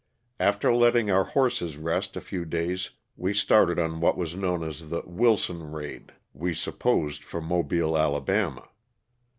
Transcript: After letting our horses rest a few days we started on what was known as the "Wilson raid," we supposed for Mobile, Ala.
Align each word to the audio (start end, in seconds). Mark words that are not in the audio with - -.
After 0.39 0.73
letting 0.73 1.11
our 1.11 1.25
horses 1.25 1.77
rest 1.77 2.17
a 2.17 2.21
few 2.21 2.43
days 2.43 2.89
we 3.15 3.35
started 3.35 3.77
on 3.77 3.99
what 4.01 4.17
was 4.17 4.33
known 4.33 4.63
as 4.63 4.89
the 4.89 5.03
"Wilson 5.05 5.71
raid," 5.71 6.11
we 6.33 6.55
supposed 6.55 7.23
for 7.23 7.39
Mobile, 7.39 7.95
Ala. 7.95 8.65